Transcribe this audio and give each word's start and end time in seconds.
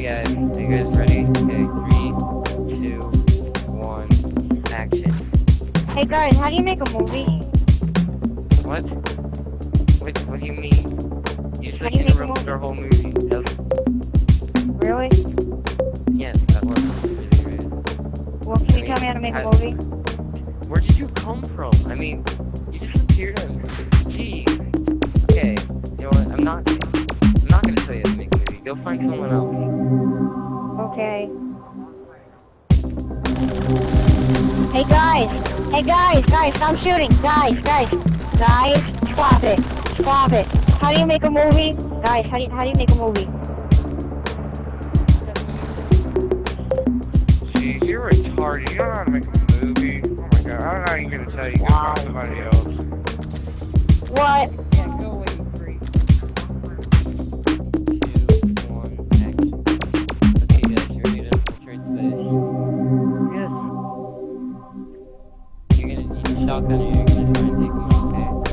Hey 0.00 0.24
guys, 0.24 0.34
are 0.34 0.60
you 0.62 0.68
guys 0.70 0.96
ready? 0.96 1.26
Okay, 1.26 1.62
three, 1.68 2.08
two, 2.72 3.00
one, 3.68 4.08
action. 4.72 5.12
Hey 5.90 6.06
guys, 6.06 6.34
how 6.36 6.48
do 6.48 6.54
you 6.54 6.62
make 6.62 6.80
a 6.80 6.98
movie? 6.98 7.26
What? 8.64 8.80
What, 10.00 10.18
what 10.24 10.40
do 10.40 10.46
you 10.46 10.54
mean? 10.54 11.22
You 11.60 11.72
just 11.72 11.82
How 11.82 11.84
like 11.84 11.92
do 11.92 11.98
you 11.98 12.04
make 12.06 12.46
a 12.46 12.50
our 12.50 12.56
whole 12.56 12.74
movie. 12.74 13.12
Really? 14.78 15.10
yes, 16.14 16.38
that 16.46 16.64
was 16.64 16.82
really. 17.44 17.66
Well, 18.46 18.56
can 18.56 18.78
you 18.78 18.86
tell 18.86 19.00
me 19.00 19.06
how 19.06 19.12
to 19.12 19.20
make 19.20 19.34
a 19.34 19.44
movie? 19.52 19.72
Where 20.66 20.80
did 20.80 20.96
you 20.96 21.08
come 21.08 21.42
from? 21.42 21.72
I 21.84 21.94
mean, 21.94 22.24
you 22.72 22.78
just 22.78 23.04
appeared 23.04 23.38
as 23.40 23.50
Gee. 24.08 24.46
Okay, 25.24 25.56
you 25.98 26.04
know 26.04 26.08
what? 26.08 26.26
I'm 26.32 26.42
not 26.42 26.66
I'm 26.70 27.48
not 27.50 27.64
gonna 27.64 27.76
tell 27.76 27.94
you 27.96 28.02
how 28.02 28.12
to 28.12 28.16
make 28.16 28.34
a 28.34 28.38
movie. 28.38 28.62
Go 28.64 28.76
find 28.76 29.00
someone 29.00 29.30
else. 29.30 29.59
Hey 31.20 31.28
guys! 34.84 35.28
Hey 35.70 35.82
guys! 35.82 36.24
Guys, 36.24 36.54
stop 36.56 36.76
shooting! 36.78 37.10
Guys! 37.20 37.58
Guys! 37.62 37.90
Guys! 38.38 38.80
Stop 39.12 39.44
it! 39.44 39.60
Stop 40.00 40.32
it! 40.32 40.46
How 40.80 40.94
do 40.94 41.00
you 41.00 41.06
make 41.06 41.22
a 41.24 41.30
movie? 41.30 41.74
Guys, 42.04 42.24
how 42.24 42.38
do 42.38 42.44
you, 42.44 42.48
how 42.48 42.62
do 42.62 42.70
you 42.70 42.74
make 42.74 42.90
a 42.90 42.94
movie? 42.94 43.28
Gee, 47.52 47.78
you're 47.86 48.08
retarded. 48.10 48.70
You 48.70 48.76
don't 48.76 48.88
know 48.88 48.94
how 48.94 49.04
to 49.04 49.10
make 49.10 49.26
a 49.26 49.28
movie. 49.62 50.02
Oh 50.02 50.26
my 50.32 50.42
god, 50.42 50.62
I'm 50.62 50.84
not 50.84 50.98
even 51.00 51.10
gonna 51.10 51.36
tell 51.36 51.50
you. 51.50 51.58
Go 51.58 51.66
find 51.66 51.98
somebody 51.98 52.40
else. 52.40 52.74
What? 54.08 54.69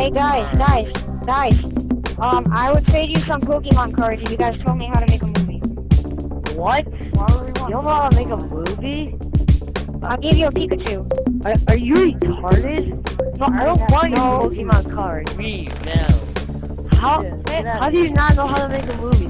Hey 0.00 0.08
guys, 0.08 0.56
guys, 0.56 0.90
guys. 1.26 1.62
Um, 2.18 2.50
I 2.54 2.72
would 2.72 2.86
trade 2.86 3.10
you 3.10 3.22
some 3.26 3.42
Pokemon 3.42 3.94
cards 3.94 4.22
if 4.22 4.30
you 4.30 4.38
guys 4.38 4.56
told 4.58 4.78
me 4.78 4.86
how 4.86 4.98
to 4.98 5.06
make 5.06 5.20
a 5.20 5.26
movie. 5.26 5.58
What? 6.56 6.86
You 6.86 7.68
don't 7.68 7.84
know 7.84 7.90
how 7.90 8.08
to 8.08 8.16
make 8.16 8.28
a 8.28 8.36
movie? 8.38 9.14
I'll 10.02 10.16
give 10.16 10.38
you 10.38 10.46
a 10.46 10.50
Pikachu. 10.50 11.04
Are, 11.44 11.54
are 11.68 11.76
you 11.76 11.96
retarded? 11.96 13.38
No, 13.38 13.44
I 13.54 13.64
don't 13.66 13.90
want 13.90 14.16
your 14.16 14.48
Pokemon 14.48 14.90
card. 14.90 15.36
Me, 15.36 15.68
now. 15.84 16.08
How? 16.96 17.22
How 17.78 17.90
do 17.90 17.98
you 17.98 18.08
not 18.08 18.36
know 18.36 18.46
how 18.46 18.56
to 18.56 18.70
make 18.70 18.84
a 18.84 18.96
movie? 18.96 19.28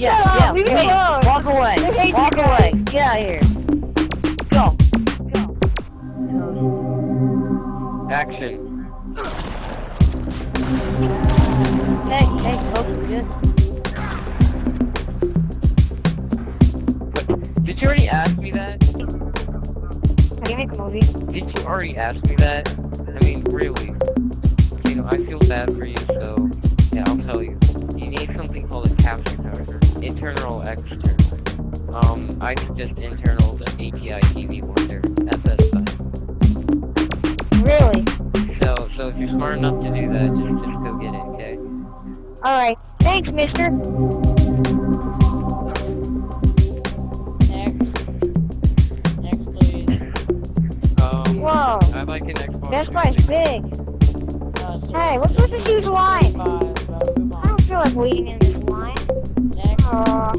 Yeah, 0.00 0.22
Shut 0.22 0.26
up, 0.28 0.38
yeah. 0.40 0.52
leave 0.52 0.66
me 0.66 0.84
alone. 0.84 1.20
walk 1.24 1.44
away. 1.46 2.12
Walk 2.12 2.36
you 2.36 2.42
away. 2.44 2.72
Get 2.84 3.02
out 3.02 3.18
of 3.18 3.24
here. 3.26 3.40
Go. 4.50 4.76
Go. 5.32 5.58
Action. 8.12 8.69
Hey, 12.20 12.26
hey, 12.42 12.72
close 12.74 13.06
good. 13.06 13.24
What? 17.14 17.64
Did 17.64 17.80
you 17.80 17.86
already 17.86 18.08
ask 18.08 18.36
me 18.36 18.50
that? 18.50 18.82
How 18.82 20.42
do 20.44 20.50
you 20.50 20.56
make 20.58 20.70
a 20.70 20.76
movie? 20.76 21.00
Did 21.32 21.56
you 21.56 21.64
already 21.64 21.96
ask 21.96 22.22
me 22.26 22.34
that? 22.36 22.68
I 23.08 23.24
mean, 23.24 23.42
really. 23.44 23.94
You 24.84 24.96
know, 24.96 25.06
I 25.06 25.16
feel 25.16 25.38
bad 25.38 25.72
for 25.72 25.86
you, 25.86 25.96
so 26.08 26.50
yeah, 26.92 27.04
I'll 27.06 27.16
tell 27.16 27.42
you. 27.42 27.58
You 27.96 28.08
need 28.08 28.30
something 28.36 28.68
called 28.68 28.92
a 28.92 28.94
capture 28.96 29.36
card. 29.36 29.82
Internal, 30.04 30.60
external. 30.60 31.16
Um, 32.04 32.36
I 32.42 32.54
suggest 32.56 32.98
internal 32.98 33.56
the 33.56 33.64
ATI 33.64 34.20
TV 34.34 34.62
Wonder 34.62 35.00
SS. 35.32 35.58
Really? 37.62 38.04
So, 38.60 38.90
so 38.98 39.08
if 39.08 39.16
you're 39.16 39.30
smart 39.30 39.56
enough 39.56 39.82
to 39.82 39.88
do 39.88 40.12
that, 40.12 40.28
just 40.28 40.64
just 40.66 40.84
go 40.84 40.98
get 40.98 41.14
it? 41.14 41.29
Alright. 42.42 42.78
Thanks, 43.00 43.30
mister. 43.32 43.70
Next. 47.48 47.80
Next, 49.18 49.44
please. 49.54 49.88
Um, 51.00 51.40
Whoa. 51.40 51.78
I 51.92 52.02
like 52.04 52.22
an 52.22 52.34
Xbox. 52.36 52.70
Best 52.70 52.92
Buy's 52.92 53.16
big. 53.26 53.62
Hey, 54.96 55.18
what's 55.18 55.34
with 55.34 55.50
this 55.50 55.68
huge 55.68 55.84
line? 55.84 56.40
I 56.40 57.46
don't 57.46 57.62
feel 57.64 57.78
like 57.78 57.94
waiting 57.94 58.28
in 58.28 58.38
this 58.38 58.56
line. 58.70 58.96
Aw. 59.84 60.32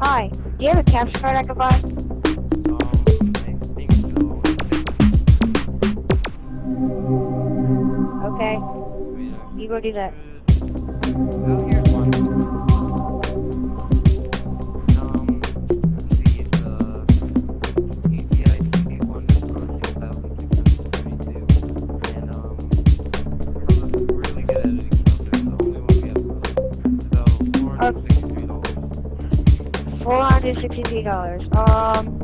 Hi. 0.00 0.28
Do 0.28 0.64
you 0.64 0.68
have 0.70 0.78
a 0.78 0.84
cash 0.84 1.12
card 1.20 1.36
I 1.36 1.42
could 1.42 1.58
buy? 1.58 1.97
You 9.58 9.66
go 9.66 9.80
do 9.80 9.92
that. 9.92 10.14
Oh, 10.62 11.66
here's 11.66 11.88
one. 11.90 12.14
Um, 14.98 15.40
let's 15.40 16.30
see, 16.30 16.40
it's, 16.42 16.62
uh, 16.62 17.04
ATI 18.06 18.58
TV 18.70 19.00
Wonder 19.04 19.34
Pro 19.40 19.80
6632. 19.82 21.46
And, 22.14 22.30
um, 22.30 22.56
from 23.66 23.78
a 23.82 23.84
really 24.14 24.42
good 24.44 24.58
editing 24.58 24.96
software, 25.08 25.34
it's 25.34 25.42
the 25.42 25.50
only 25.60 25.80
one 25.80 25.86
we 25.88 26.08
have 26.08 26.24
left. 26.24 26.54
So, 27.12 27.20
$463. 27.66 28.62
Four 30.04 30.22
hundred 30.22 30.60
sixty-three 30.60 31.02
dollars. 31.02 31.42
Um, 31.56 32.20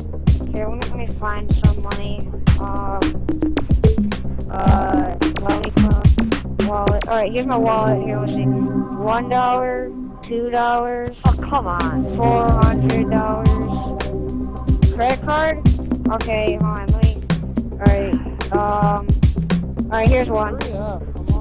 here, 0.53 0.69
let 0.69 0.95
me 0.95 1.07
find 1.19 1.53
some 1.65 1.81
money. 1.83 2.29
Wallet. 7.25 7.31
All 7.31 7.31
right, 7.31 7.31
here's 7.31 7.45
my 7.47 7.57
wallet. 7.57 8.03
Here, 8.05 8.19
let's 8.19 8.31
see. 8.33 8.45
One 8.45 9.29
dollar, 9.29 9.91
two 10.27 10.49
dollars. 10.49 11.15
Oh, 11.25 11.33
come 11.49 11.67
on. 11.67 12.07
Four 12.15 12.49
hundred 12.63 13.09
dollars. 13.09 13.47
Credit 14.93 15.21
card? 15.25 15.57
Okay, 16.09 16.57
hold 16.61 16.79
on. 16.79 16.87
Let 16.87 17.03
me. 17.03 17.23
All 17.71 17.77
right. 17.87 18.13
Um. 18.53 19.07
All 19.85 19.91
right, 19.91 20.07
here's 20.07 20.29
one. 20.29 20.57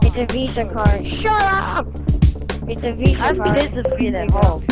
It's 0.03 0.17
a 0.17 0.27
Visa 0.33 0.65
card. 0.73 1.07
Shut 1.07 1.43
up! 1.43 1.87
It's 2.69 2.83
a 2.83 2.93
Visa 2.95 3.17
card. 3.19 3.39
I'm 3.41 3.45
card. 3.45 3.59
to 3.85 3.97
be 3.97 4.09
at 4.09 4.15
There 4.15 4.25
you 4.25 4.31
go. 4.31 4.41
home. 4.41 4.65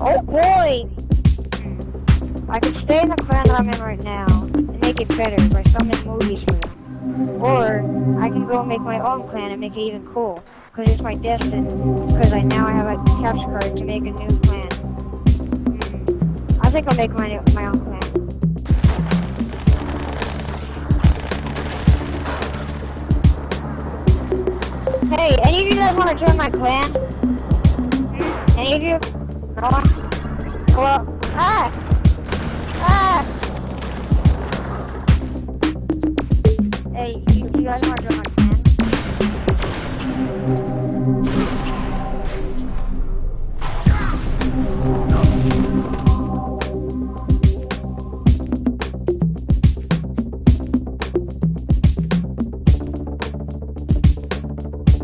Oh 0.00 0.22
boy! 0.22 0.95
I 2.48 2.60
could 2.60 2.76
stay 2.84 3.02
in 3.02 3.08
the 3.08 3.16
clan 3.16 3.44
that 3.48 3.58
I'm 3.58 3.68
in 3.68 3.80
right 3.80 4.00
now 4.04 4.26
and 4.54 4.80
make 4.80 5.00
it 5.00 5.08
better 5.08 5.36
by 5.48 5.64
summoning 5.64 6.06
movies 6.06 6.44
for 6.44 6.54
them. 6.54 7.42
Or 7.42 7.80
I 8.20 8.28
can 8.28 8.46
go 8.46 8.62
make 8.62 8.80
my 8.80 9.00
own 9.00 9.28
clan 9.28 9.50
and 9.50 9.60
make 9.60 9.72
it 9.72 9.80
even 9.80 10.06
cool. 10.14 10.40
Because 10.70 10.92
it's 10.92 11.02
my 11.02 11.14
destiny. 11.14 11.62
Because 11.62 12.32
I 12.32 12.42
now 12.42 12.68
I 12.68 12.72
have 12.72 12.86
a 12.86 13.02
capture 13.20 13.46
card 13.46 13.76
to 13.76 13.84
make 13.84 14.02
a 14.02 14.12
new 14.12 14.38
clan. 14.40 14.70
Hmm. 15.66 16.60
I 16.64 16.70
think 16.70 16.86
I'll 16.86 16.96
make 16.96 17.10
my, 17.10 17.42
my 17.52 17.66
own 17.66 17.80
clan. 17.80 18.02
Hey, 25.10 25.36
any 25.42 25.62
of 25.62 25.68
you 25.68 25.74
guys 25.74 25.96
want 25.96 26.16
to 26.16 26.26
join 26.26 26.36
my 26.36 26.50
clan? 26.50 26.94
Any 28.56 28.74
of 28.74 28.82
you? 28.82 29.00
No? 29.60 29.82
Well! 30.76 31.20
Ah! 31.38 31.95
Hey, 36.96 37.22
you, 37.34 37.50
you 37.58 38.35